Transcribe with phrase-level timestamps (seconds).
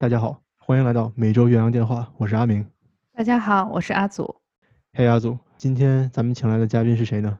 [0.00, 2.66] 大家好，欢迎来到每周岳阳电话，我是阿明。
[3.12, 4.34] 大家好，我是阿祖。
[4.94, 7.38] 嘿，阿祖，今天咱们请来的嘉宾是谁呢？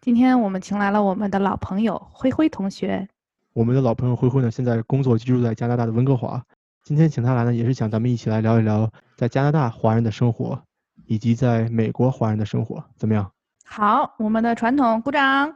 [0.00, 3.06] 今天我们请来了我们的老朋友灰灰同学。
[3.52, 6.42] 我们的老朋友灰灰呢，现在工作居住在加拿大的温哥华。
[6.82, 10.62] 今天请他来呢，也是想咱们一起来聊一聊在加拿大华人的生活，
[11.04, 13.30] 以及在美国华人的生活，怎么样？
[13.66, 15.54] 好，我们的传统鼓掌。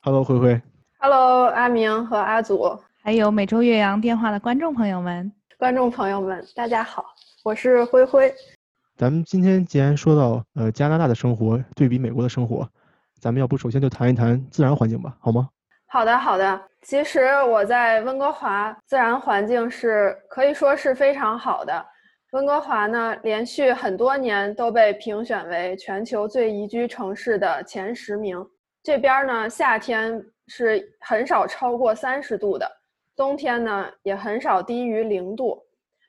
[0.00, 0.62] Hello，灰灰。
[0.96, 7.04] Hello，阿明和阿祖，还有每周岳阳电话的观众朋友们，观众朋友们，大家好，
[7.42, 8.32] 我是灰灰。
[8.96, 12.70] 咱们今天既然说到呃加拿大的生活对比美国的生活，
[13.20, 15.48] 咱们要不首先就谈一谈自然环境吧，好吗？
[15.88, 16.62] 好的，好的。
[16.82, 21.84] 其实我在温哥华，自然环境是可以说是非常好的。
[22.30, 28.40] 温哥华呢，连续很多年都被评选为全球最宜居城市的前十名。
[28.84, 32.70] 这边呢，夏天是很少超过三十度的，
[33.20, 35.62] 冬天呢也很少低于零度。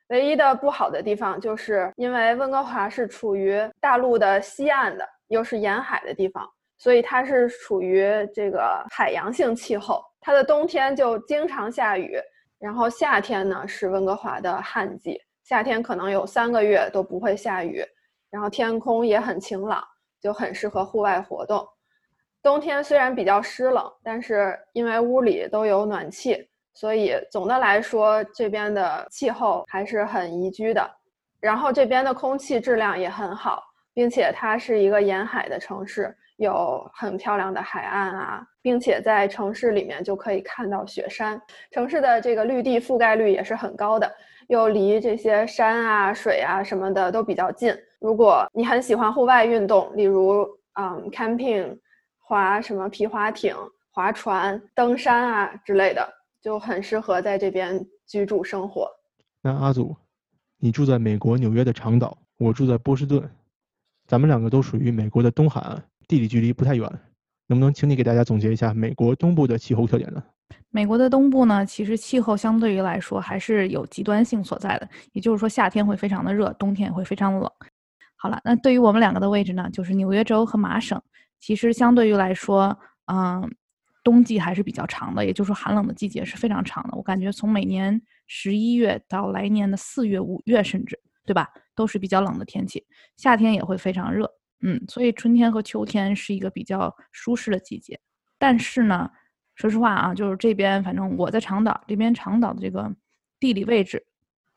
[0.08, 10.02] 唯一的不好的地方，就是因为温哥华是处于大陆的西岸的，又是沿海的地方，所以它是处于这个海洋性气候。
[10.22, 12.18] 它的冬天就经常下雨，
[12.58, 17.84] 然后夏天呢是温哥华的旱季，夏天可能有三个月都不会下雨，
[18.30, 19.84] 然后天空也很晴朗，
[20.22, 21.68] 就很适合户外活动。
[22.42, 30.90] 冬天虽然比较湿冷，但是因为屋里都有暖气，所以总的来说这边的气候还是很宜居的。
[31.40, 33.64] 然后这边的空气质量也很好，
[33.94, 41.42] 并且它是一个沿海的城市，有很漂亮的海岸啊，并且在城市里面就可以看到雪山。
[41.72, 44.12] 城市的这个绿地覆盖率也是很高的，
[44.48, 47.76] 又离这些山啊、水啊什么的都比较近。
[48.00, 50.48] 如果你很喜欢户外运动，例如
[50.80, 51.78] 嗯 camping。
[52.24, 53.54] 划什么皮划艇、
[53.92, 56.08] 划船、登山啊之类的，
[56.42, 58.90] 就很适合在这边居住生活。
[59.42, 59.96] 那阿祖，
[60.58, 63.30] 你住在美国纽约的长岛，我住在波士顿，
[64.08, 66.90] 咱们两个都属于美国的东海岸，地理距离不太远。
[67.48, 70.24] 能不能请你给大家总结一下美国东部的气候特点呢？
[70.70, 77.52] 美国的东部呢，其实气候相对于来说还是有极端性所在的，也就是说夏天会非常的热，冬天也会非常冷。
[78.16, 81.02] 好了，那对于我们两个的位置呢，就是纽约州和麻省。
[81.40, 82.78] 其实相对于来说，
[83.12, 83.52] 嗯，
[84.04, 86.98] 冬季还是比较长的，也就是说寒冷的季节是非常长的。
[86.98, 92.86] 我感觉从每年十一月到来年的四月、五月，甚至对吧，都是比较冷的天气。
[93.18, 94.30] 夏天也会非常热，
[94.62, 98.00] 嗯，所以春天和秋天是一个比较舒适的季节。
[98.38, 99.10] 但是呢，
[99.56, 102.92] 说实话啊，就是这边反正我在长岛这边，长岛的这个
[103.40, 104.04] 地理位置，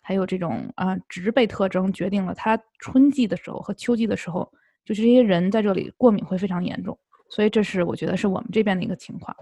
[0.01, 4.51] 还有这种啊植被特征，决定了它春季的时候和秋季的时候。
[4.87, 6.99] 就是这些人在这里过敏会非常严重，
[7.29, 9.37] 所以这是我觉得是我们这边的一个情况。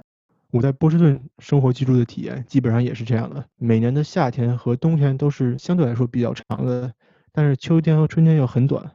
[0.51, 6.93] 我在波士顿生活居住的体验基本上也是这样的，每年的夏天和冬天都是相对来说比较长的，
[7.33, 8.93] 但是秋天和春天又很短，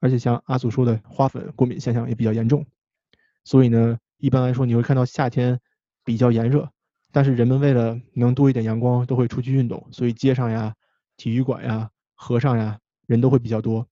[0.00, 2.66] 而且像阿祖说的花粉过敏现象也比较严重。
[3.44, 5.60] 所以呢，一般来说你会看到夏天
[6.04, 6.68] 比较炎热，
[7.12, 10.74] 但是人们为了能多一点阳光，都会出去运动，所以街上呀、
[11.16, 13.86] 体育馆呀、河上呀人都会比较多。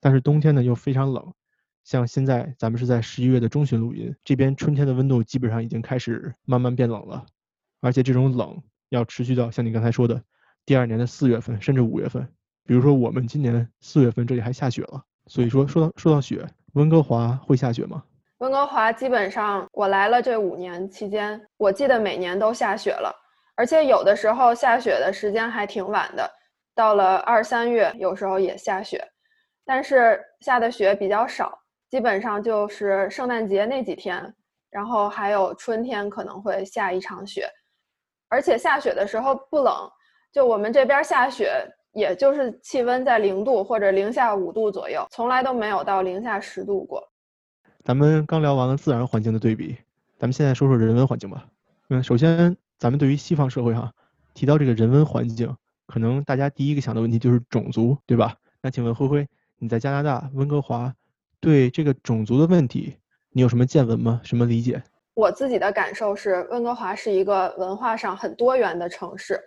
[0.00, 1.34] 但是冬天呢又非常冷，
[1.84, 7.26] 像现在咱们是在十一月的中旬录音，这边春天的温度基本上已经开始慢慢变冷了，
[7.80, 10.22] 而且这种冷要持续到像你刚才说的
[10.64, 12.26] 第二年的四月份甚至五月份。
[12.66, 18.02] 比如说我们今年四月份这里还下雪了，所以说说到说到雪，温哥华会下雪吗？
[18.38, 23.14] 温哥华基本上我来了这五年期间，我记得每年都下雪了，
[23.56, 26.30] 而且有的时候下雪的时间还挺晚的，
[26.74, 29.06] 到了二三月有时候也下雪。
[29.66, 31.58] 但是下的雪比较少，
[31.94, 34.34] 基本上就是圣诞节那几天，
[34.68, 37.48] 然后还有春天可能会下一场雪，
[38.28, 39.72] 而且下雪的时候不冷，
[40.32, 41.52] 就我们这边下雪，
[41.92, 47.00] 也就是气温在零度或者零下五度左右，从来都没有到零下十度过。
[47.84, 49.76] 咱们刚聊完了自然环境的对比，
[50.18, 51.46] 咱们现在说说人文环境吧。
[51.90, 53.92] 嗯，首先咱们对于西方社会哈，
[54.34, 55.56] 提到这个人文环境，
[55.86, 58.34] 可能大家第一个想的问题就是种族，对吧？
[58.60, 59.28] 那请问灰灰。
[59.58, 60.92] 你在加拿大温哥华，
[61.44, 62.96] 对这个种族的问题，
[63.30, 64.18] 你有什么见闻吗？
[64.24, 64.82] 什么理解？
[65.12, 69.38] 我自己的感受是，温哥华是一个文化上很多元的城市，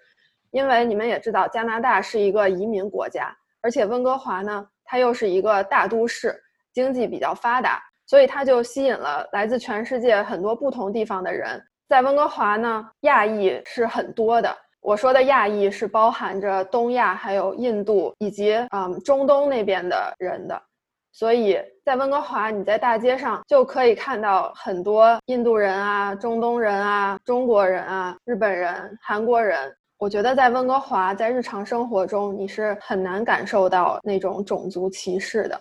[0.51, 6.39] 因为你们也知道，加拿大是一个移民国家，而且温哥华呢，它又是一个大都市，
[6.71, 11.61] 经济比较发达，所以它就吸引了来自全世界很多不同地方的人。
[11.89, 14.55] 在温哥华呢，亚裔是很多的。
[14.79, 20.61] 我说的亚裔是包含着东亚、还有印度以及嗯中东那边的人的，
[21.17, 29.75] 所以在温哥华，你在大街上就可以看到很多印度人啊、中东人啊、中国人啊、日本人、韩国人。
[29.97, 35.59] 我觉得在温哥华，在日常生活中，你是很难感受到那种种族歧视的，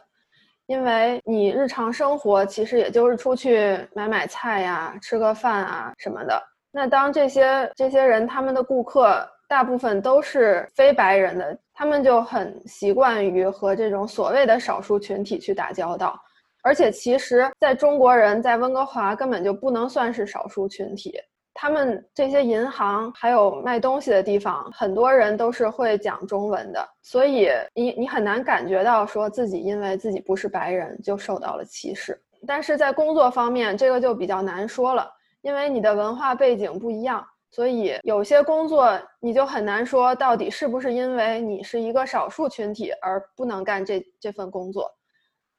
[0.67, 6.39] 因为你日常生活其实也就是出去买买菜呀、吃个饭啊什么的。
[6.71, 16.19] 那当这些这些人他们的顾客大部分都是非白人的，他们就很习惯于和这种所谓的少数群体去打交道，
[16.63, 21.15] 而且其实在中国人在温哥华根本就不能算是少数群体。
[21.53, 32.19] 他们这些银行还有卖东西的地方，很多人都是会讲中文的，所以你你很难感觉到说自己因为自己不是白人就受到了歧视。
[32.47, 35.11] 但是在工作方面，这个就比较难说了，
[35.43, 44.91] 因为你的文化背景不一样，所以有些工作你就很难说到底是不是因为你是一个少数群体而不能干这这份工作。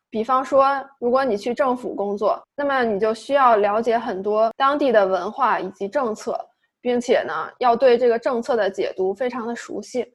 [0.10, 0.66] 比方说，
[1.00, 6.40] 如果你去政府工作，那么你就需要了解很多当地的文化以及政策，
[6.80, 10.10] 并且呢，要对这个政策的解读非常的熟悉。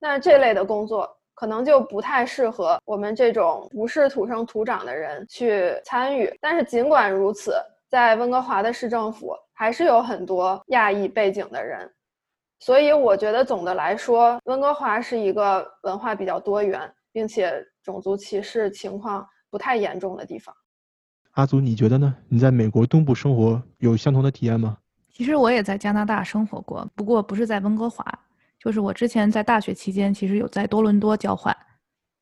[0.00, 6.36] 那这类的工作可能就不太适合我们这种不是土生土长的人去参与。
[6.40, 7.54] 但是尽管如此，
[7.88, 11.90] 在温哥华的市政府还是有很多亚裔背景的人，
[12.60, 16.92] 所以我觉得总的来说，温哥华是一个文化比较多元。
[17.10, 17.52] 并且
[17.82, 20.54] 种族歧视情况不太严重的地方。
[21.32, 22.14] 阿祖，你觉得呢？
[22.28, 24.76] 你在美国东部生活有相同的体验吗？
[25.10, 28.04] 其实我也在加拿大生活过，不过不是在温哥华，
[28.60, 31.56] 就是我之前在大学期间，其实有在多伦多交换，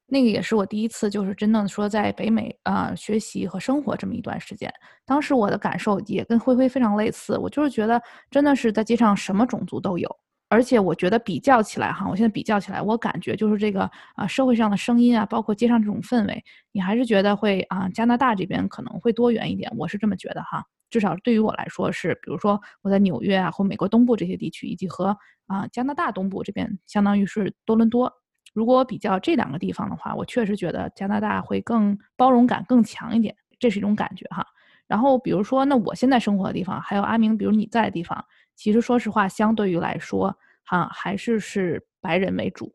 [0.09, 4.73] 那个也是我第一次，就是真的说在北美啊学习和生活这么一段时间。
[5.05, 8.01] 当时我的感受也跟灰灰非常类似，我就是觉得
[8.31, 10.09] 真的是在街上什么种族都有。
[10.49, 20.65] 而且我觉得比较起来哈，我现在比较起来，我感觉就是这个啊，社会上的声音啊，包括街上这种氛围，你还是觉得会啊，加拿大这边可能会多元一点，我是这么觉得哈。
[20.89, 25.17] 至少对于我来说是，比如说我在纽约啊，或美国东部这些地区，以及和
[25.49, 28.13] 啊加拿大东部这边，相当于是多伦多。
[28.57, 34.47] 如果比较这两个地方的话，我确实觉得加拿大会更包容感更强一点，这是一种感觉哈。
[34.87, 38.25] 然后比如说，那我现在生活的地方，还有阿明，比如你在的地方。
[38.55, 42.75] 其实，说实话，相对于来说，哈，还是是白人为主，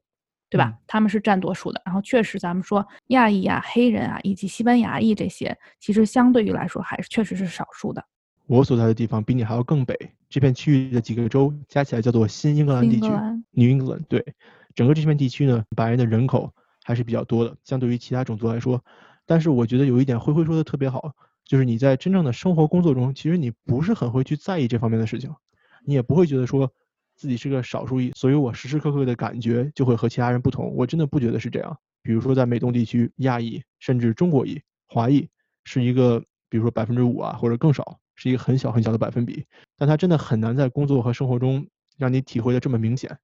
[0.52, 0.72] 对吧？
[0.86, 1.82] 他们是占多数的。
[1.84, 8.06] 然后，确实，咱们说亚裔啊、黑人啊，以及西班牙裔这些，其实相对于来说，还是确实是少数的。
[8.46, 9.98] 我所在的地方比你还要更北，
[10.30, 13.08] 这片区域的几个州加起来叫做新英格兰地区
[13.52, 14.04] （New England）。
[14.10, 14.24] 对，
[14.76, 16.54] 整个这片地区呢，白人的人口
[16.84, 18.84] 还是比较多的，相对于其他种族来说。
[19.26, 21.14] 但是，我觉得有一点灰灰说的特别好，
[21.46, 25.34] 就是你在真正的生活工作中，其实你不是很会去在意这方面的事情。
[25.86, 26.72] 你也不会觉得说
[27.16, 30.74] 自己是个少数裔，所以我时时刻刻的感觉就会和其他人不同。
[30.76, 31.78] 我真的不觉得是这样。
[32.04, 35.30] 比如说在美东地区，亚裔甚至中国裔、华裔
[35.64, 36.20] 是一个，
[36.50, 39.46] 比如说百分之五啊，或者更少，是一个很小很小的百分比。
[39.78, 41.66] 但它真的很难在工作和生活中
[41.98, 43.18] 让你体会的这么明显。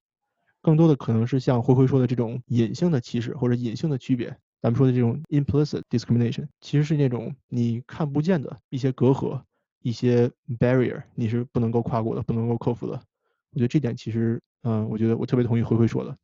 [0.62, 4.28] 更多的可能是像灰灰说的这种隐性的歧视或者隐性的区别。
[4.60, 9.40] 咱们说的这种 implicit discrimination，其实是那种你看不见的一些隔阂。
[9.80, 10.28] 一些
[10.58, 13.00] barrier 你是不能够跨过的，不能够克服的。
[13.52, 16.14] 我觉得这点其实，嗯，我觉得我特别同意灰灰说的。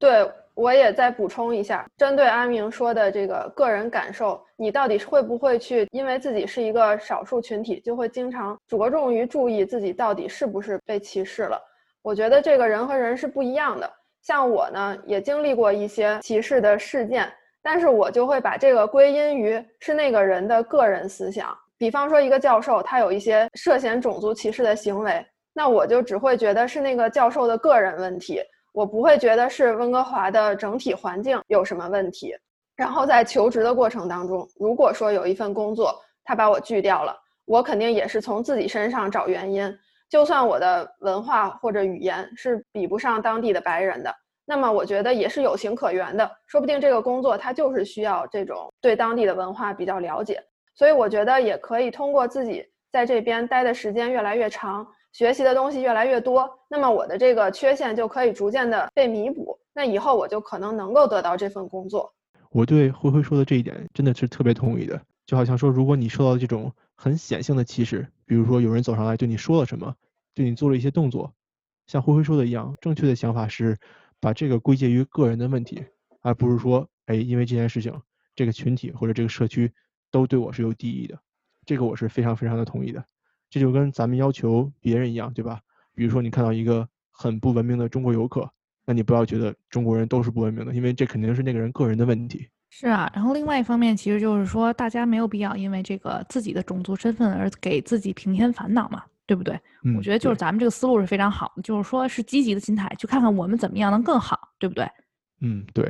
[0.00, 11.58] 对我也再补充一下，针对阿明说的这个个人感受，你到底会不会去因为自己是一个少数群体，就会经常着重于注意自己到底是不是被歧视了？
[12.06, 13.92] 我觉得这个人和人是不一样的。
[14.22, 17.28] 像我呢，也经历过一些歧视的事件，
[17.60, 21.52] 但是我就会把这个归因于是那个人的个人思想。
[21.76, 28.40] 比方说，一个教授他有一些涉嫌种族歧视的行为，那我就只会觉得是那个教授的个人问题，
[28.72, 32.32] 我不会觉得是温哥华的整体环境有什么问题。
[32.76, 39.76] 然后在求职的过程当中，如果说有一份工作他把我拒掉了，我肯定也是从自己身上找原因。
[40.08, 50.42] 就算我的文化或者语言是比不上当地的白人的，那么我觉得也是有情可原的，说不定这个工作它就是需要这种对当地的文化比较了解。
[50.74, 59.58] 所以我觉得也可以通过自己在这边待的时间越来越长，学习的东西越来越多，那么我的这个缺陷就可以逐渐的被弥补。
[59.74, 62.12] 那以后我就可能能够得到这份工作。
[62.50, 65.00] 我对灰灰说的这一点真的是特别同意的。
[65.26, 69.94] 就好像说，如果你受到这种很显性的歧视，比如说有人走上来对你说了什么，
[70.34, 71.32] 对你做了一些动作，
[71.86, 73.78] 像灰灰说的一样，正确的想法是
[74.18, 75.84] 把这个归结于个人的问题，
[76.22, 78.02] 而不是说，哎，因为这件事情，
[78.34, 79.72] 这个群体或者这个社区。
[80.12, 81.18] 都对我是有敌意的，
[81.66, 83.04] 这个我是非常非常的同意的。
[83.50, 85.60] 这就跟咱们要求别人一样，对吧？
[85.94, 88.48] 比如说你看到一个很不文明的中国游客，
[88.86, 92.48] 那你不要觉得中国人都是不文明的，因为这肯定是那个人个人的问题。
[92.78, 99.58] 是啊，然后另外一方面，其实就是说，大家没有必要因为这个自己的种族身份而给自己平添烦恼嘛，对不对？
[99.82, 104.86] 嗯，我觉得就是咱们这个思路是非常好的，就是说是积极的心态，去看看我们怎么样能更好，对不对？
[105.40, 105.84] 嗯对，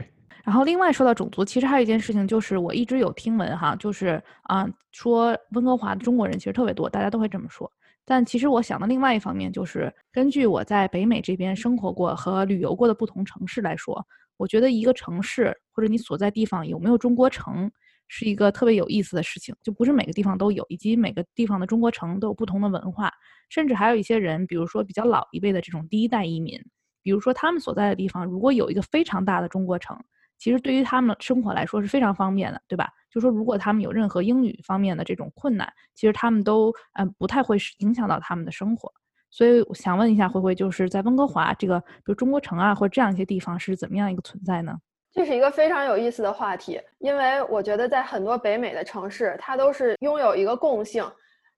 [0.44, 7.68] 然后另外说到种族，其实还有一件事情，就是我一直有听闻哈，就是啊、说温哥华的中国人其实特别多，大家都会这么说。
[8.04, 17.70] 但其实我想的另外一方面，就是根据我在北美这边生活过和旅游过的不同城市来说，我觉得一个城市或者你所在地方有没有中国城，
[18.08, 19.54] 是一个特别有意思的事情。
[19.62, 23.12] 就不是每个地方都有，以及每个地方的中国城都有不同的文化，
[23.48, 26.60] 甚至还有一些人，比如说比较老一辈的这种第一代移民，
[27.02, 29.98] 比如说他们所在的地方如果有一个非常大的中国城，
[30.38, 32.90] 其实对于他们生活来说是非常方便的，对吧？
[33.10, 38.92] 就说如果他们有任何英语方面的这种困难，其实他们都嗯、不太会影响到他们的生活。
[39.36, 44.72] 所以我想问一下，灰灰，就是在温哥华这个，比如中国城啊，或者这样一些地方是怎么样一个存在呢？
[45.12, 51.04] 这是一个非常有意思的话题，因为我觉得在很多北美的城市，它都是拥有一个共性，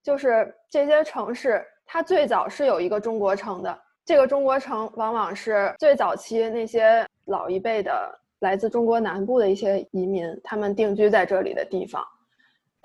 [0.03, 3.79] 就是这些城市它最早是有一个中国城的。
[4.05, 12.05] 这个中国城往往是最早期那些老一辈的来自中国南部的一些移民，他们定居在这里的地方。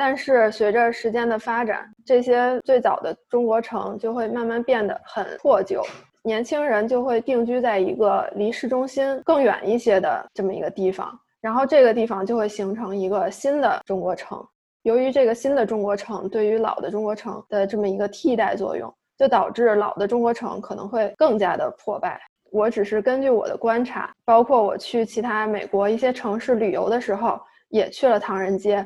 [0.05, 5.81] 但是随着时间的发展，这些最早的中国城就会慢慢变得很破旧，
[6.23, 14.45] 年轻人就会定居在一个离市中心更远一些的这么一个地方，然后这个地方就会形成一个新的中国城。
[14.81, 22.19] 由于这个新的中国城对于老的中国城的这么一个替代作用，就导致老的中国城可能会更加的破败。
[22.51, 28.85] 我只是根据我的观察，包括我去其他美国一些城市旅游的时候，也去了唐人街，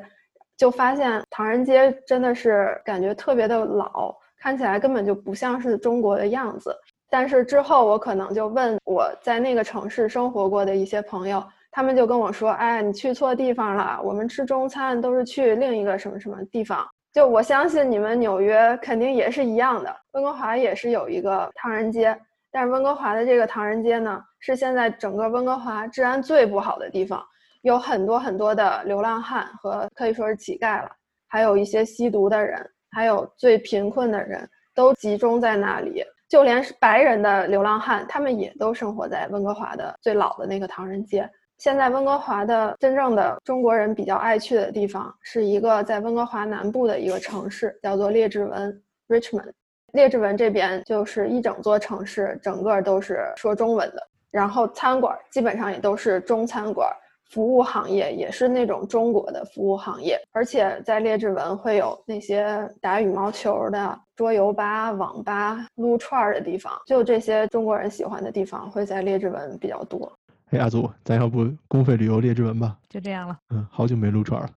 [0.57, 6.75] 就发现唐人街真的是感觉特别的老，看起来根本就不像是中国的样子。
[7.09, 22.15] 但是之后我可能就问我在那个城市生活过的一些朋友，他们就跟我说：“哎，你去错地方了，我们吃中餐都是去另一个什么什么地方。”就我相信你们纽约肯定也是一样的，温哥华也是有一个唐人街，
[22.51, 27.23] 但是温哥华的这个唐人街呢，是现在整个温哥华治安最不好的地方，
[27.67, 30.89] 有很多很多的流浪汉和可以说是乞丐了，
[31.27, 36.01] 还有一些吸毒的人，还有最贫困的人都集中在那里。
[36.29, 41.29] 就连是白人的流浪汉，他们也都生活在温哥华的最老的那个唐人街。
[41.57, 49.51] 现在温哥华的真正的中国人比较爱去的地方，是一个在温哥华南部的一个城市，叫做列治文 （Richmond）。
[49.91, 56.89] 列治文这边就是一整座城市，整个都是说中文的，然后餐馆基本上也都是中餐馆。
[57.29, 70.11] 服务行业也是那种中国的服务行业，而且在列治文会有那些打羽毛球的桌游吧、网吧、撸串儿的地方，就这些中国人喜欢的地方会在列治文比较多。
[70.51, 72.77] 哎，阿祖，咱要不公费旅游列治文吧？
[72.87, 73.37] 就这样了。
[73.49, 74.49] 嗯，好久没撸串了。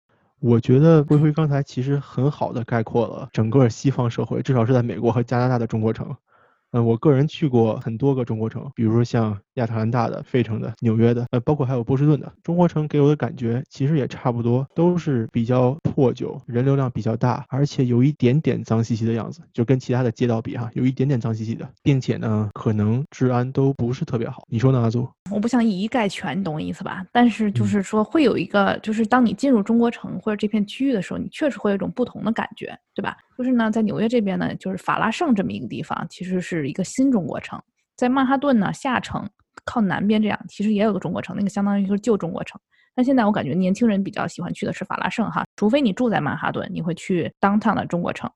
[0.40, 6.14] 我觉得灰灰刚才其实很好的概括了整个西方社会，至少是在美国和加拿大的中国城。
[6.72, 12.32] 嗯，我个人去过很多个中国城，比如说像亚特兰大的、费城的、纽约的，呃，包括还有波士顿的。
[12.42, 24.44] 中国城给我的感觉其实也差不多，都是比较破旧，人流量比较大，而且有一点点脏兮兮的样子，就跟其他的街道比哈，有一点点脏兮兮的，并且呢，可能治安都不是特别好。
[24.48, 25.08] 你说呢，阿祖？
[25.30, 27.04] 我不想以一概全，你懂我意思吧？
[27.12, 33.16] 但是就嗯是说，会有一个，就是当你进入中国城或者这片区域的时候，你确实会有一种不同的感觉，对吧？
[33.36, 37.60] 就是呢，在纽约这边呢，就是法拉盛这么一个地方，其实是一个新中国城。
[37.96, 39.28] 在曼哈顿呢，下城
[39.64, 42.60] 靠南边这样，其实也有个中国城，那个相当于就是旧中国城。
[42.94, 48.28] 但现在我感觉年轻人比较喜欢去的是法拉盛哈，除非你住在曼哈顿，你会去 downtown 的中国城。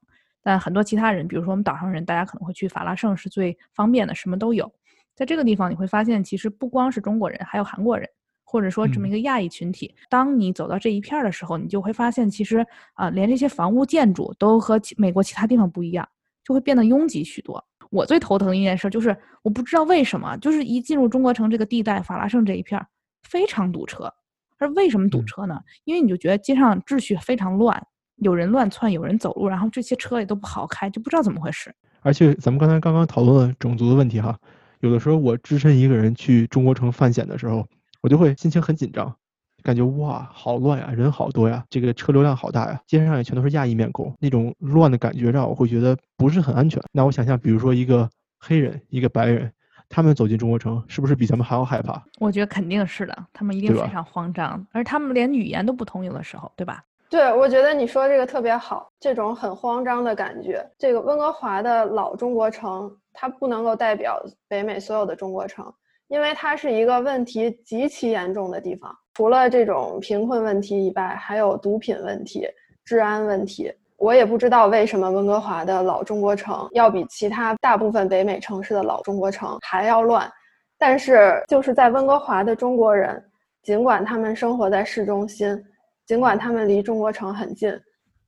[0.42, 4.72] 但很多其他人，比如说我们岛上人，大家可能会去法拉盛是最方便的，什么都有。
[5.14, 8.08] 在这个地方，你会发现，其实不光是中国人，还有韩国人，
[8.44, 9.94] 或者说这么一个亚裔群体。
[10.08, 12.64] 当你走到这一片儿的时候，你就会发现，其实
[12.94, 16.08] 啊、连这些房屋建筑都和其美国其他地方不一样，
[16.44, 17.64] 就会变得拥挤许多。
[17.92, 22.86] 我最头疼的一件事就是，我不知道为什么，就是一进入中国城这个地带，法拉盛这一片儿
[23.22, 24.10] 非常堵车。
[24.58, 25.60] 而为什么堵嗯车呢？
[25.84, 31.70] 因为你就觉得街上秩序非常乱，有人乱窜，有人走路，然后这些车也都不好开，就不知道怎么回事。
[32.00, 34.38] 而且咱们刚才刚刚讨论了种族的问题哈，
[34.80, 37.66] 有的时候我只身一个人去中国城犯险的时候，
[38.00, 39.14] 我就会心情很紧张，
[39.62, 46.82] 感觉哇好乱呀，人好多呀，这个车流量好大呀，街上也全都是亚裔面孔，那种乱的感觉让我会觉得不是很安全。
[46.92, 49.50] 那我想象，比如说一个黑人，一个白人，
[49.88, 52.02] 他们走进中国城，是不是比咱们还要害怕？
[52.18, 56.82] 我觉得肯定是的，他们一定非常慌张，而他们连语言都不通，有的时候，对吧？
[57.08, 60.66] 对，我觉得你说这个特别好，这种很慌张的感觉。
[60.78, 65.70] 这个温哥华的老中国城，它不能够代表北美所有的中国城，
[66.12, 68.94] 因为它是一个问题极其严重的地方。
[69.14, 72.46] 除了这种贫困问题以外，还有毒品问题、
[72.84, 73.72] 治安问题。
[73.96, 80.30] 我也不知道为什么温哥华的老中国城要比其他大部分北美城市的老中国城还要乱。
[80.76, 83.24] 但是就是在温哥华的中国人，
[83.62, 85.58] 尽管他们生活在市中心，
[86.04, 87.72] 尽管他们离中国城很近，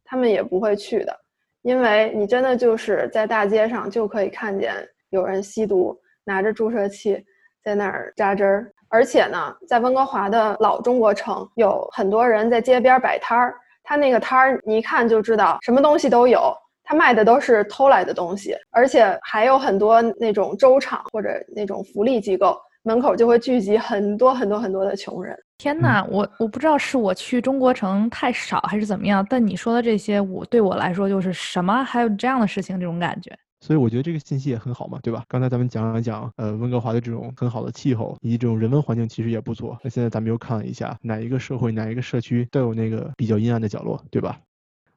[0.07, 1.14] 他们也不会去的，
[1.61, 4.73] 因为你真的就是在大街上就可以看见
[5.11, 7.23] 有人吸毒，拿着注射器
[7.64, 8.71] 在那儿扎针儿。
[8.88, 13.54] 而且呢，在温哥华的老中国城，有很多人在街边摆摊儿。
[13.83, 16.54] 他那个摊儿，你一看就知道什么东西都有，
[16.85, 25.37] 他卖的都是偷来的东西，而且还有很多那种粥厂或者那种福利机构门口就会聚集很多很多很多的穷人。
[25.59, 33.37] 天呐，我我不知道是我去中国城太少还是怎么样，但你说的这些，我对我来说就是什么还有这样的事情这种感觉。
[33.64, 35.25] 所以我觉得这个信息也很好嘛，对吧？
[35.26, 39.78] 刚才咱们讲了讲，呃，温哥华的这种很好的气候以及这种人文环境其实也不错。
[39.83, 44.38] 那现在咱们又看了一下，哪一个社会、哪一个社区都有那个比较阴暗的角落，对吧？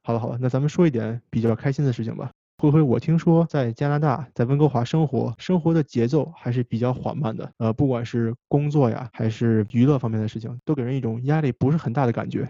[0.03, 2.29] 好了好了，那咱们说一点比较开心的事情吧。
[2.57, 7.50] 灰灰，我听说在加拿大，在温哥华生活，生活的节奏还是比较缓慢的。
[7.59, 12.50] 呃，不管是工作呀，还是娱乐方面的事情，都给人一种压力不是很大的感觉。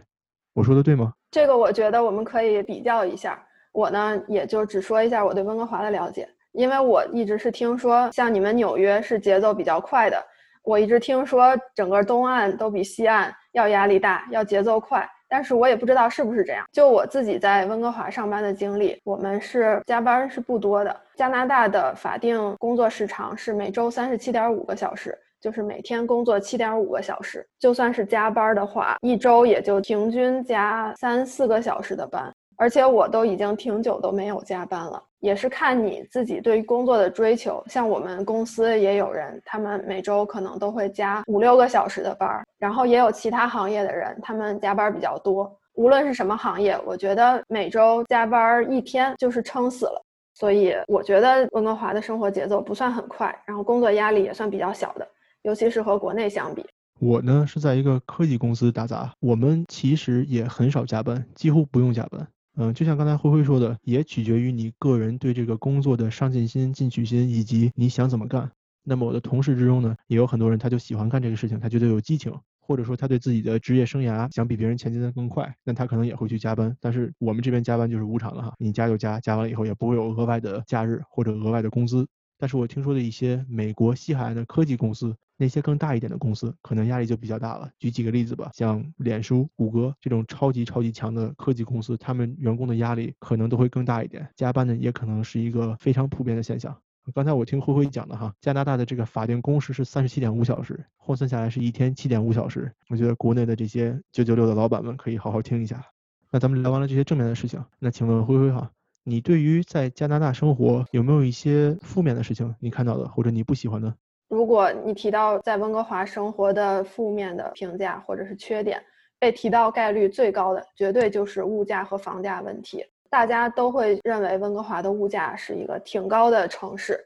[0.55, 1.13] 我说的对吗？
[1.29, 3.46] 这个我觉得我们可以比较一下。
[3.77, 10.17] 我呢，也就只说一下我对温哥华的了解，因为我一直是听说，像你们纽约是节奏比较快的，
[10.63, 16.65] 我一直听说整个东岸都比西岸要压力大，要节奏快，但是我也不知道是不是这样。
[16.74, 21.00] 就我自己在温哥华上班的经历，我们是加班是不多的。
[21.15, 32.34] 加拿大的法定工作时长是每周三十七点五个小时，就是每天工作七点五个小时，就算是加班的话，一周也就平均加三四个小时的班。
[32.57, 37.63] 而且我都已经挺久都没有加班了，也是看你自己对工作的追求。
[37.67, 45.55] 像我们公司也有人，他们每周可能都会加五六个小时的班儿，然后也有其他行业的人，他们加班比较多。
[45.75, 50.03] 无论是什么行业，我觉得每周加班一天就是撑死了。
[50.34, 55.08] 所以我觉得温哥华的生活节奏不算很快，然后工作压力也算比较小的，
[55.43, 56.65] 尤其是和国内相比。
[56.99, 62.27] 我呢是在一个科技公司打杂，我们其实也很少加班，几乎不用加班。
[62.60, 68.50] 嗯，就像刚才灰灰说的，也取决于你个人对这个工作的上进心、进取心，以及你想怎么干。
[68.84, 76.76] 那么我的同事之中呢，也有很多人，他就喜欢干这个事情，他觉得有激情，或者说他对自己的职业生涯想比别人前进的更快，那他可能也会去加班。
[76.82, 82.08] 但是我们这边加班就是无偿的哈，你加就加，加完了以后也不会有额外的假日或者额外的工资。
[82.38, 87.69] 但是我听说的一些美国西海岸的科技公司，那些更大一点的公司，可能压力就比较大了。
[87.80, 96.76] 举几个例子吧，像脸书、谷歌这种超级超级强的科技公司，他们员工的压力可能都会更大一点，加班呢也可能是一个非常普遍的现象。
[97.13, 102.71] 刚才我听灰灰讲的哈，加拿大的这个法定工时是三十七点五小时，换算下来是一天七点五小时。
[102.89, 105.82] 我觉得国内的这些九九六的老板们可以好好听一下。
[106.30, 108.69] 那咱们聊完了这些正面的事情，那请问灰灰哈？
[109.10, 113.96] 你对于在加拿大生活有没有一些负面的事情你看到的或者你不喜欢的？
[114.28, 118.84] 如果你提到在温哥华生活的负面的评价或者是缺点，
[119.17, 122.84] 被提到概率最高的绝对就是物价和房价问题。
[123.10, 127.00] 大家都会认为温哥华的物价是一个挺高的城市，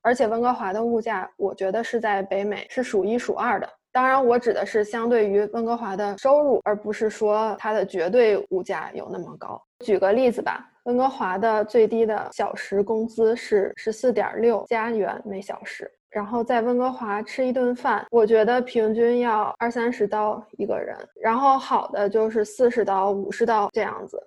[0.00, 3.68] 而且温哥华的物价我觉得是在北美是数一数二的。
[3.90, 9.60] 当然，我指的是相对于温哥华的收入，而不是说它的绝对物价有那么高。
[9.84, 10.70] 举个例子吧。
[10.88, 24.18] 温哥华的最低的小时工资是十四点六加元每小时，然后在温哥华吃一顿饭，我觉得平均要二三十刀一个人，然后好的就是四十刀、五十刀这样子。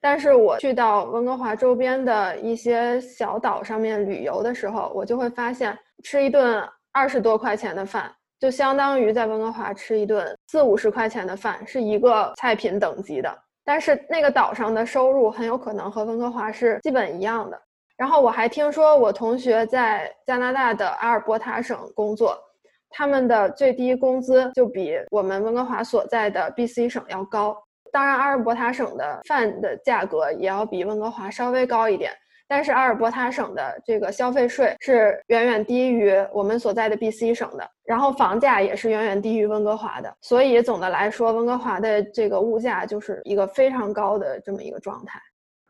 [0.00, 13.38] 但是我去到温哥华周边的一些小岛上面旅游的时候，我就会发现，吃一顿二十多块钱的饭，就相当于在温哥华吃一顿四五十块钱的饭，是一个菜品等级的。
[13.68, 17.60] 但是那个岛上的收入很有可能和温哥华是基本一样的。
[17.98, 22.34] 然后我还听说我同学在加拿大的阿尔伯塔省工作，
[22.88, 27.54] 他们的最低工资就比我们温哥华所在的 BC 省要高。
[27.92, 32.10] 当然，阿尔伯塔省的饭的价格也要比温哥华稍微高一点。
[32.48, 45.20] 但是阿尔伯塔省的这个消费税是远远低于我们所在的 BC 省的，然后房价也是远远低于温哥华的，所以总的来说，温哥华的这个物价就是一个非常高的这么一个状态。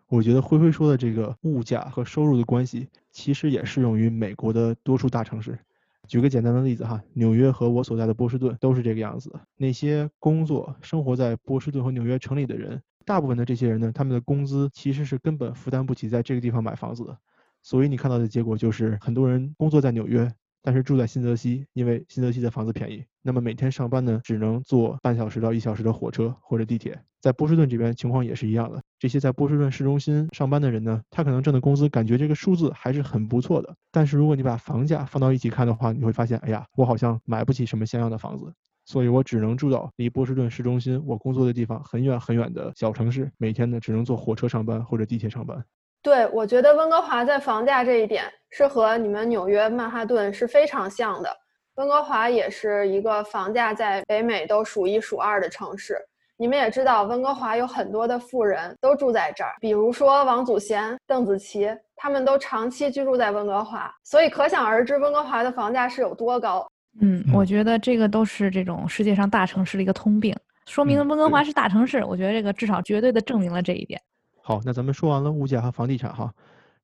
[0.09, 5.59] 我觉得灰灰说的这个物价和收入的关系，其实也适用于美国的多数大城市。
[6.07, 9.31] 举个简单的例子哈，纽约和我所在的波士顿都是这个样子。
[9.57, 12.81] 那些工作生活在波士顿和纽约城里的人。
[13.09, 17.19] 大部分的这些人呢，他们的工资其实是根本负担不起在这个地方买房子的，
[17.63, 20.31] 所以你看到的结果就是很多人工作在纽约，
[20.63, 27.01] 但是住在新泽西，因为新泽西的房子便宜，那么每天上班呢，只能坐半小时到一小时的火车或者地铁。
[27.23, 38.53] 在波士顿这边情况也是一样的，这些在波士顿市中心上班的人呢，他可能挣的工资感觉这个数字还是很不错的，但是如果你把房价放到一起看的话，你会发现，哎呀，我好像买不起什么像样的房子，
[38.89, 45.63] 所以我只能住到离波士顿市中心我工作的地方很远很远的小城市，每天呢只能坐火车上班或者地铁上班。
[46.01, 51.31] 对，我觉得温哥华在房价这一点是和你们纽约曼哈顿是非常像的。
[51.75, 55.99] 温哥华也是一个房价在北美都数一数二的城市。
[56.39, 66.67] 你们也知道，温哥华有很多的富人都住在这儿，比如说王祖贤、邓紫棋，他们都长期居住在温哥华，所以可想而知温哥华的房价是有多高。
[67.01, 70.35] 嗯，我觉得这个都是这种世界上大城市的一个通病，
[70.67, 72.03] 说明温哥华是大城市。
[72.05, 74.01] 我觉得这个至少绝对的证明了这一点。
[74.43, 76.35] 好，那咱们说完了物价和房地产哈，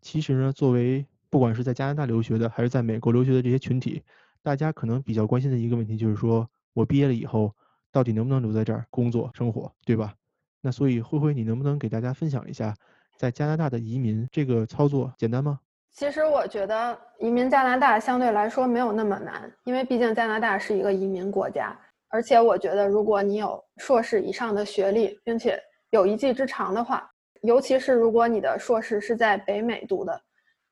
[0.01, 4.03] 其实呢，作为不管是在加拿大留学的，还是在美国留学的这些群体，
[4.43, 7.53] 大家可能比较关心的一个问题就是说，我毕业了以后
[7.91, 10.15] 到底能不能留在这儿工作生活，对吧？
[10.61, 12.75] 那所以灰灰，你能不能给大家分享一下，
[13.17, 15.59] 在加拿大的移民这个操作简单吗？
[15.95, 21.75] 其实我觉得移民加拿大相对来说没有那么难，因为毕竟加拿大是一个移民国家，
[22.09, 25.59] 而且我觉得如果你有硕士以上的学历，并且
[25.91, 27.09] 有一技之长的话。
[27.43, 30.19] 尤其是如果你的硕士是在北美读的，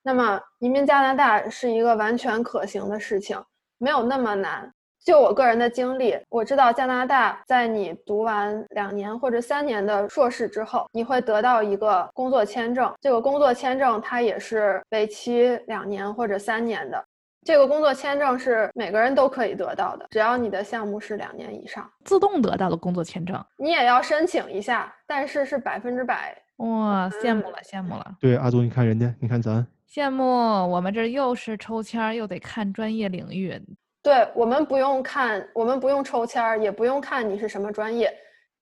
[0.03, 3.39] 那么移民加拿大是一个完全可行的事情，
[3.77, 4.73] 没有那么难。
[5.05, 12.93] 就我个人的经历，我知道加拿大在你读完两年或者三年的硕士之后，你会得到一个工作签证。
[13.01, 17.05] 这个工作签证它也是为期两年或者三年的。
[17.45, 23.45] 这个工作签证是每个人都可以得到的，只要你的项目是两年以上，自动得到的工作签证。
[23.57, 26.41] 你也要申请一下，但是是百分之百。
[26.59, 28.15] 哇，羡慕了，羡慕了。
[28.21, 30.25] 对，阿祖，你看人家，你看咱，羡慕
[30.71, 33.61] 我们这又是抽签，又得看专业领域。
[34.03, 38.13] 对我们不用看，我们不用抽签儿，也不用看你是什么专业，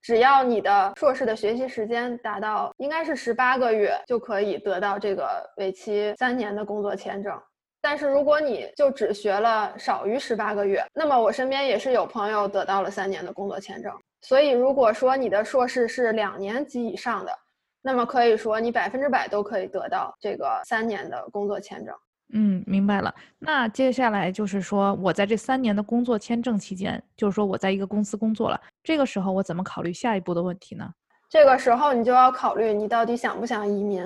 [0.03, 7.41] 只要你的硕士的学习时间达到应该是十八个月，就可以得到这个为期三年的工作签证。
[7.81, 13.91] 但是如果你就只学了少于十八个月，那么我身边也是有朋友得到了三年的工作签证。
[14.21, 17.33] 所以如果说你的硕士是两年及以上的，
[17.81, 21.95] 那么可以说，你百分之百都可以得到这个三年的工作签证。
[22.33, 23.15] 嗯，明白了。
[23.39, 30.89] 那接下来就是说，我在这三年的工作签证期间，就是说我在一个公司工作了，这个时候我怎么考虑下一步的问题呢？
[31.29, 34.05] 这个时候你就要考虑你到底想不想移民。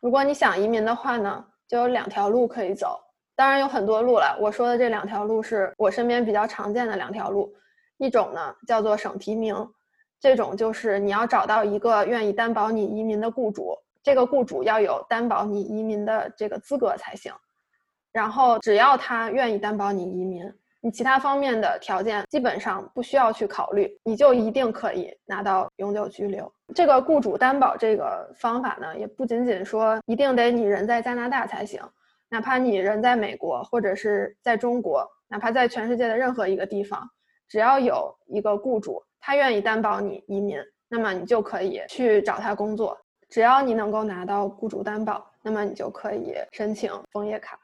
[0.00, 2.98] 如果你想移民的话呢，就有两条路可以走。
[3.36, 7.52] 当然有很多路了，我说的这两条路是我身边比较常见的两条路。
[7.98, 9.54] 一种呢叫做省提名。
[10.18, 17.32] 这种就是你要找到一个愿意担保你移民的雇主，这个雇主要有担保你移民的这个资格才行。
[18.12, 20.44] 然后只要他愿意担保你移民，
[20.80, 26.52] 你其他方面的条件基本上不需要去考虑，你就一定可以拿到永久居留。
[26.74, 31.82] 这个雇主担保这个方法呢，也不仅仅说一定得你人在加拿大才行，
[32.28, 37.08] 哪怕你人在美国或者是在中国，哪怕在全世界的任何一个地方，
[37.48, 39.02] 只要有一个雇主。
[39.22, 40.56] 他愿意担保你移民，
[40.88, 42.98] 那么你就可以去找他工作。
[43.28, 47.58] 只要你能够拿到雇主担保，那么你就可以申请枫叶卡。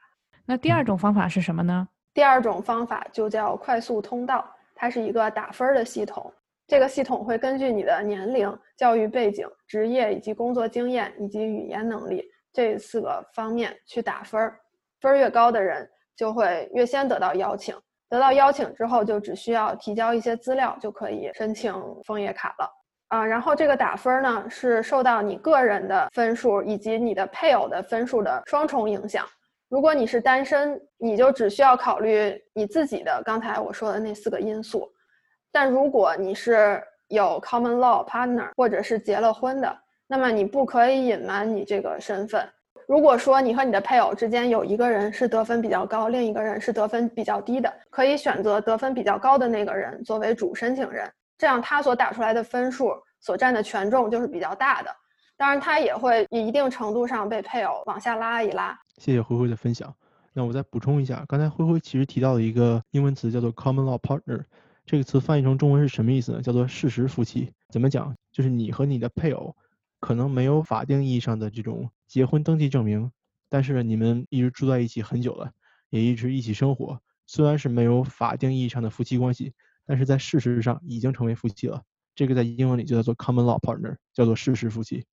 [0.49, 1.85] 那第二种方法是什么呢？
[2.13, 6.33] 第二种方法就叫快速通道，它是一个打分的系统。
[6.65, 14.57] 这个系统会根据你的年龄、教育背景、职业以及工作经验以及语言能力这四个方面去打分儿。
[15.01, 17.75] 分儿越高的人就会越先得到邀请。
[18.09, 21.73] 得到邀请之后，就只需要提交一些资料，就可以申请
[22.05, 22.71] 枫叶卡了。
[23.09, 29.25] 啊，然后这个打分呢，是受到你个人的分数以及你的配偶的分数的双重影响。
[29.69, 34.89] 如果你是单身，你就只需要考虑你自己的刚才我说的那四个因素。
[35.51, 39.77] 但如果你是有 common law partner 或者是结了婚的，
[40.07, 42.47] 那么你不可以隐瞒你这个身份。
[42.87, 54.89] 如果说你和你的配偶之间有一个人是得分比较高，另一个人是得分比较低的，可以选择得分比较高的那个人作为主申请人，这样他所打出来的分数所占的权重就是比较大的。
[55.35, 58.77] 当然，他也会一定程度上被配偶往下拉一拉。
[58.97, 59.95] 谢谢灰灰的分享。
[60.33, 64.43] 那我再补充一下，刚才灰灰其实提到了一个英文词叫做 common law partner，
[64.85, 66.41] 这个词翻译成中文是什么意思呢？
[66.41, 67.51] 叫做事实夫妻。
[67.69, 68.15] 怎么讲？
[68.31, 69.55] 就是你和你的配偶。
[69.99, 73.11] 可能没有法定意义上的这种结婚登记证明，
[73.49, 75.51] 但是，你们一直住在一起很久了，
[75.89, 77.01] 也一直一起生活。
[77.25, 79.53] 虽然是没有法定意义上的夫妻关系，
[79.87, 81.81] 但是在事实上已经成为夫妻了。
[82.13, 85.03] 这个在英文里就叫做 common law partner，叫做事实夫妻。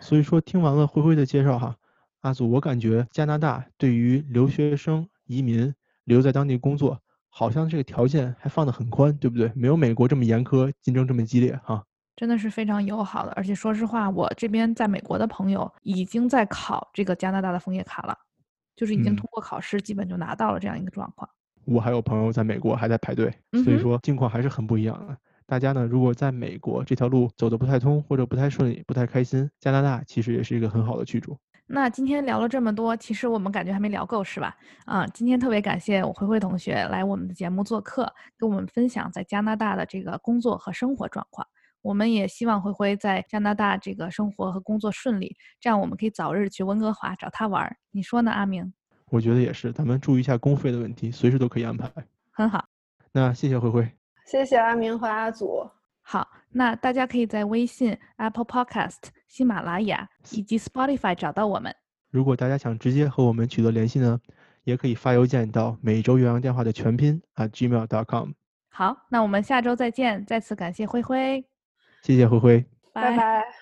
[0.00, 1.76] 所以说，听完了灰灰的介绍哈，
[2.22, 9.50] 阿祖，我感觉加拿大对于留学生移民留在当地工作，好像这个条件还放得很宽，对不对？
[9.56, 11.84] 没有美国这么严苛，竞争这么激烈哈。
[12.14, 18.16] 真的是非常友好的，而且说实话，我这边在美国的朋友已经在考这个加拿大的枫叶卡了，
[18.76, 21.28] 就是已经嗯通过考试，基本就拿到了这样一个状况。
[21.64, 25.16] 我还有朋友在美国还在排队，所以说境况还是很不一样的。
[25.44, 31.36] 大家呢，如果在美国这条路走得不太通或者不太顺利、不太开心，加拿大其实也是一个很好的去处。
[31.74, 34.54] 那今天聊了这么多，其实我们感觉还没聊够，是吧？
[34.84, 41.46] 啊，今天特别感谢我灰灰同学来我们的节目做客，跟我们分享在加拿大的这个工作和生活状况。
[41.80, 47.74] 我们也希望灰灰在加拿大这个生活和工作顺利，这样我们可以早日去温哥华找他玩儿。
[47.90, 48.70] 你说呢，阿明？
[49.06, 51.90] 我觉得也是，咱们注意一下公费的问题，随时都可以安排。
[52.30, 52.62] 很好。
[53.12, 53.90] 那谢谢灰灰，
[54.26, 55.66] 谢谢阿明和阿祖。
[56.02, 61.74] 好，那大家可以在微信、Apple Podcast、喜马拉雅以及 Spotify 找到我们。
[62.10, 64.20] 如果大家想直接和我们取得联系呢，
[64.64, 68.30] 也可以发邮件到每周岳阳电话的全拼 at gmail.com。
[68.68, 70.24] 好，那我们下周再见。
[70.26, 71.44] 再次感谢灰灰，
[72.02, 72.64] 谢谢灰灰。
[72.92, 73.61] 拜拜。